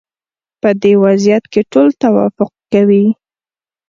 [0.61, 3.05] په دې وضعیت کې ټول توافق کوي.